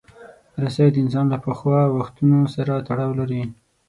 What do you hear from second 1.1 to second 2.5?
له پخوا وختونو